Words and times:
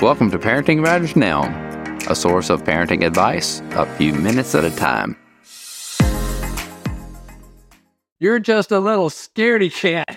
Welcome 0.00 0.30
to 0.30 0.38
Parenting 0.38 0.80
Matters 0.80 1.16
Now, 1.16 1.42
a 2.08 2.14
source 2.14 2.50
of 2.50 2.62
parenting 2.62 3.04
advice 3.04 3.60
a 3.72 3.84
few 3.96 4.14
minutes 4.14 4.54
at 4.54 4.64
a 4.64 4.70
time. 4.70 5.16
You're 8.20 8.38
just 8.38 8.70
a 8.70 8.78
little 8.78 9.10
scaredy 9.10 9.72
cat. 9.72 10.16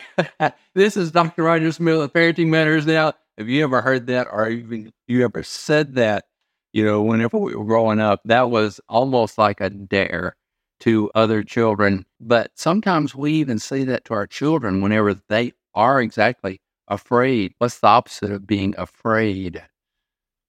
this 0.75 0.95
is 0.95 1.09
Dr. 1.09 1.41
Roger 1.41 1.71
Smith 1.71 1.99
of 1.99 2.13
Parenting 2.13 2.49
Matters 2.49 2.85
Now. 2.85 3.13
Have 3.39 3.49
you 3.49 3.63
ever 3.63 3.81
heard 3.81 4.05
that 4.05 4.27
or 4.31 4.49
even 4.49 4.93
you 5.07 5.23
ever 5.23 5.41
said 5.41 5.95
that? 5.95 6.25
You 6.73 6.85
know, 6.85 7.01
whenever 7.01 7.39
we 7.39 7.55
were 7.55 7.65
growing 7.65 7.99
up, 7.99 8.21
that 8.25 8.51
was 8.51 8.79
almost 8.87 9.39
like 9.39 9.61
a 9.61 9.71
dare 9.71 10.35
to 10.81 11.09
other 11.15 11.41
children. 11.41 12.05
But 12.19 12.51
sometimes 12.53 13.15
we 13.15 13.33
even 13.33 13.57
say 13.57 13.83
that 13.85 14.05
to 14.05 14.13
our 14.13 14.27
children 14.27 14.81
whenever 14.81 15.15
they 15.27 15.53
are 15.73 15.99
exactly 15.99 16.61
afraid. 16.87 17.53
What's 17.57 17.79
the 17.79 17.87
opposite 17.87 18.31
of 18.31 18.47
being 18.47 18.75
afraid? 18.77 19.63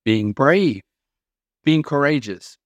Being 0.05 0.33
brave, 0.33 0.83
being 1.65 1.83
courageous. 1.83 2.59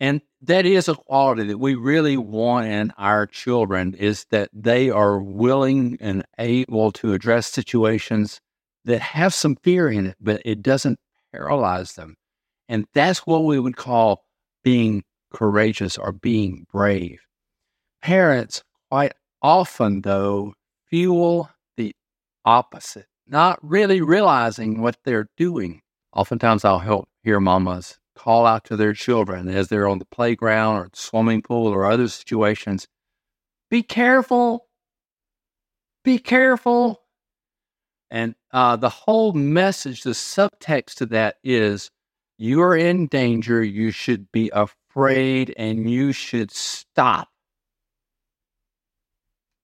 And 0.00 0.20
that 0.42 0.66
is 0.66 0.88
a 0.88 0.94
quality 0.94 1.44
that 1.44 1.58
we 1.58 1.74
really 1.74 2.16
want 2.16 2.66
in 2.66 2.92
our 2.98 3.26
children 3.26 3.94
is 3.94 4.26
that 4.30 4.50
they 4.52 4.90
are 4.90 5.18
willing 5.18 5.96
and 6.00 6.24
able 6.38 6.92
to 6.92 7.12
address 7.12 7.46
situations 7.46 8.40
that 8.84 9.00
have 9.00 9.32
some 9.32 9.56
fear 9.56 9.88
in 9.88 10.06
it, 10.06 10.16
but 10.20 10.42
it 10.44 10.62
doesn't 10.62 10.98
paralyze 11.32 11.94
them. 11.94 12.16
And 12.68 12.86
that's 12.92 13.20
what 13.20 13.44
we 13.44 13.58
would 13.58 13.76
call 13.76 14.24
being 14.62 15.04
courageous 15.32 15.96
or 15.96 16.12
being 16.12 16.66
brave. 16.70 17.20
Parents 18.02 18.62
quite 18.90 19.12
often, 19.40 20.02
though, 20.02 20.54
fuel 20.88 21.50
opposite, 22.44 23.06
not 23.26 23.58
really 23.62 24.00
realizing 24.00 24.80
what 24.80 24.96
they're 25.04 25.28
doing. 25.36 25.82
Oftentimes, 26.12 26.64
I'll 26.64 26.78
help 26.78 27.08
hear 27.22 27.40
mamas 27.40 27.98
call 28.16 28.46
out 28.46 28.64
to 28.64 28.76
their 28.76 28.92
children 28.92 29.48
as 29.48 29.68
they're 29.68 29.88
on 29.88 29.98
the 29.98 30.04
playground 30.04 30.76
or 30.76 30.88
swimming 30.94 31.42
pool 31.42 31.66
or 31.66 31.84
other 31.84 32.06
situations 32.06 32.86
be 33.74 33.82
careful, 33.82 34.68
be 36.04 36.20
careful. 36.20 37.02
And 38.08 38.36
uh, 38.52 38.76
the 38.76 38.88
whole 38.88 39.32
message, 39.32 40.02
the 40.04 40.10
subtext 40.10 40.94
to 40.98 41.06
that 41.06 41.38
is 41.42 41.90
you're 42.38 42.76
in 42.76 43.08
danger. 43.08 43.64
You 43.64 43.90
should 43.90 44.30
be 44.30 44.48
afraid 44.54 45.52
and 45.56 45.90
you 45.90 46.12
should 46.12 46.52
stop. 46.52 47.28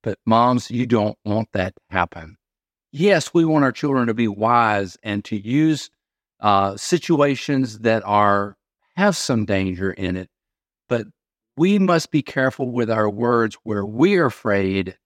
But 0.03 0.19
moms, 0.27 0.73
you 0.73 0.87
don't 0.87 1.19
want 1.25 1.51
that 1.53 1.75
to 1.77 1.97
happen. 1.97 2.37
Yes, 2.93 3.33
we 3.33 3.45
want 3.45 3.65
our 3.65 3.73
children 3.73 4.09
to 4.09 4.15
be 4.15 4.29
wise 4.29 4.97
and 5.03 5.25
to 5.27 5.37
use 5.37 5.91
uh, 6.41 6.77
situations 6.77 7.81
that 7.81 8.03
are 8.05 8.57
have 8.97 9.17
some 9.17 9.45
danger 9.45 9.93
in 9.93 10.17
it, 10.17 10.29
but 10.89 11.07
we 11.57 11.79
must 11.79 12.11
be 12.11 12.23
careful 12.23 12.71
with 12.71 12.91
our 12.91 13.09
words 13.09 13.57
where 13.63 13.85
we're 13.85 14.27
afraid 14.27 14.97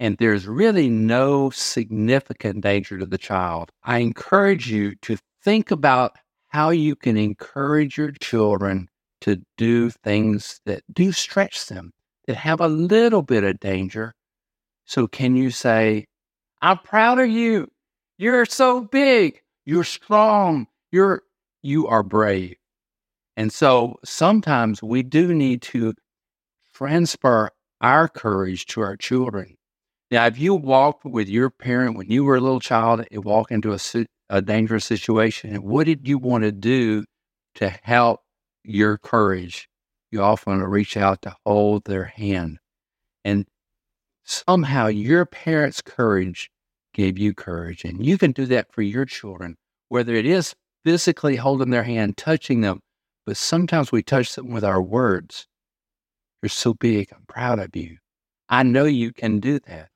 and 0.00 0.16
there's 0.18 0.46
really 0.46 0.88
no 0.88 1.50
significant 1.50 2.62
danger 2.62 2.98
to 2.98 3.06
the 3.06 3.18
child. 3.18 3.70
I 3.82 3.98
encourage 3.98 4.70
you 4.70 4.94
to 5.02 5.16
think 5.42 5.70
about 5.70 6.16
how 6.48 6.70
you 6.70 6.96
can 6.96 7.16
encourage 7.16 7.96
your 7.96 8.12
children 8.12 8.88
to 9.22 9.42
do 9.56 9.90
things 9.90 10.60
that 10.66 10.82
do 10.92 11.12
stretch 11.12 11.66
them, 11.66 11.92
that 12.26 12.36
have 12.36 12.60
a 12.60 12.68
little 12.68 13.22
bit 13.22 13.44
of 13.44 13.60
danger. 13.60 14.14
So, 14.84 15.06
can 15.06 15.36
you 15.36 15.50
say, 15.50 16.06
I'm 16.64 16.78
proud 16.78 17.20
of 17.20 17.28
you. 17.28 17.70
You're 18.16 18.46
so 18.46 18.80
big. 18.80 19.42
You're 19.66 19.84
strong. 19.84 20.66
You're, 20.90 21.20
you 21.62 21.86
are 21.88 22.02
brave. 22.02 22.56
And 23.36 23.52
so 23.52 23.96
sometimes 24.02 24.82
we 24.82 25.02
do 25.02 25.34
need 25.34 25.60
to 25.60 25.92
transfer 26.72 27.50
our 27.82 28.08
courage 28.08 28.64
to 28.68 28.80
our 28.80 28.96
children. 28.96 29.58
Now, 30.10 30.24
if 30.24 30.38
you 30.38 30.54
walked 30.54 31.04
with 31.04 31.28
your 31.28 31.50
parent 31.50 31.98
when 31.98 32.10
you 32.10 32.24
were 32.24 32.36
a 32.36 32.40
little 32.40 32.60
child 32.60 33.04
and 33.12 33.24
walk 33.26 33.50
into 33.50 33.74
a, 33.74 33.78
a 34.30 34.40
dangerous 34.40 34.86
situation, 34.86 35.56
what 35.56 35.84
did 35.84 36.08
you 36.08 36.16
want 36.16 36.44
to 36.44 36.52
do 36.52 37.04
to 37.56 37.68
help 37.82 38.20
your 38.62 38.96
courage? 38.96 39.68
You 40.10 40.22
often 40.22 40.62
reach 40.62 40.96
out 40.96 41.20
to 41.22 41.36
hold 41.44 41.84
their 41.84 42.04
hand. 42.04 42.56
And 43.22 43.46
somehow 44.24 44.86
your 44.86 45.26
parents' 45.26 45.82
courage 45.82 46.50
gave 46.94 47.18
you 47.18 47.34
courage. 47.34 47.84
And 47.84 48.04
you 48.04 48.16
can 48.16 48.32
do 48.32 48.46
that 48.46 48.72
for 48.72 48.80
your 48.80 49.04
children, 49.04 49.56
whether 49.88 50.14
it 50.14 50.24
is 50.24 50.54
physically 50.84 51.36
holding 51.36 51.70
their 51.70 51.82
hand, 51.82 52.16
touching 52.16 52.62
them, 52.62 52.80
but 53.26 53.36
sometimes 53.36 53.92
we 53.92 54.02
touch 54.02 54.34
them 54.34 54.50
with 54.50 54.64
our 54.64 54.80
words. 54.80 55.46
You're 56.42 56.50
so 56.50 56.74
big. 56.74 57.08
I'm 57.12 57.24
proud 57.26 57.58
of 57.58 57.74
you. 57.74 57.98
I 58.48 58.62
know 58.62 58.84
you 58.84 59.12
can 59.12 59.40
do 59.40 59.58
that. 59.60 59.88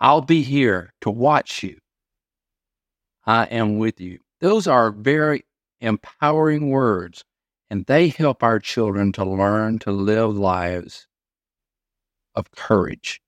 I'll 0.00 0.22
be 0.22 0.42
here 0.42 0.92
to 1.00 1.10
watch 1.10 1.62
you. 1.62 1.78
I 3.26 3.44
am 3.46 3.78
with 3.78 4.00
you. 4.00 4.20
Those 4.40 4.66
are 4.68 4.92
very 4.92 5.44
empowering 5.80 6.70
words, 6.70 7.24
and 7.68 7.84
they 7.86 8.08
help 8.08 8.42
our 8.42 8.60
children 8.60 9.12
to 9.12 9.24
learn 9.24 9.80
to 9.80 9.90
live 9.90 10.36
lives 10.36 11.06
of 12.36 12.52
courage, 12.52 13.20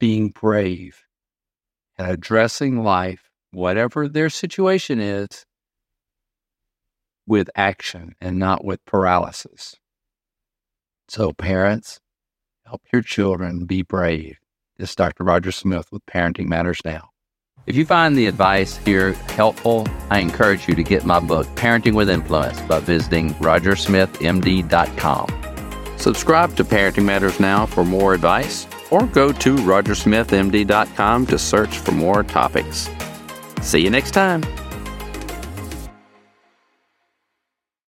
being 0.00 0.30
brave, 0.30 1.04
addressing 2.02 2.82
life, 2.82 3.30
whatever 3.50 4.08
their 4.08 4.30
situation 4.30 5.00
is, 5.00 5.44
with 7.26 7.50
action 7.54 8.14
and 8.20 8.38
not 8.38 8.64
with 8.64 8.84
paralysis. 8.84 9.76
So, 11.08 11.32
parents, 11.32 12.00
help 12.66 12.82
your 12.92 13.02
children 13.02 13.66
be 13.66 13.82
brave. 13.82 14.38
This 14.78 14.90
is 14.90 14.96
Dr. 14.96 15.24
Roger 15.24 15.52
Smith 15.52 15.92
with 15.92 16.04
Parenting 16.06 16.48
Matters 16.48 16.80
Now. 16.84 17.10
If 17.66 17.76
you 17.76 17.86
find 17.86 18.16
the 18.16 18.26
advice 18.26 18.76
here 18.78 19.12
helpful, 19.12 19.86
I 20.10 20.18
encourage 20.18 20.66
you 20.66 20.74
to 20.74 20.82
get 20.82 21.04
my 21.04 21.20
book, 21.20 21.46
Parenting 21.54 21.94
with 21.94 22.10
Influence, 22.10 22.60
by 22.62 22.80
visiting 22.80 23.34
rogersmithmd.com. 23.34 25.96
Subscribe 25.96 26.56
to 26.56 26.64
Parenting 26.64 27.04
Matters 27.04 27.38
Now 27.38 27.66
for 27.66 27.84
more 27.84 28.14
advice, 28.14 28.66
or 28.92 29.06
go 29.06 29.32
to 29.32 29.56
rogersmithmd.com 29.56 31.26
to 31.26 31.38
search 31.38 31.78
for 31.78 31.92
more 31.92 32.22
topics. 32.22 32.88
See 33.62 33.80
you 33.80 33.90
next 33.90 34.10
time. 34.10 34.42